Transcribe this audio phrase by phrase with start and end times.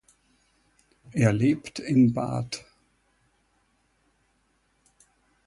[1.11, 2.65] Er lebt in Bath.